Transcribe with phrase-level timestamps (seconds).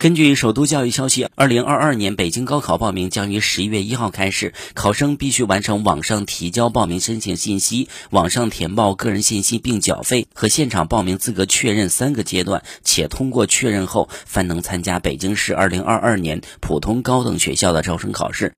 [0.00, 18.48] 根据首都教育消息二零二二年北京高考报名将于十一月一号开始考生必须完成网上提交报名申请信息网上填报个人信息并缴费和现场报名资格确认三个阶段且通过确认后方能参加北京市二零二二年普通高等学校的招生考试。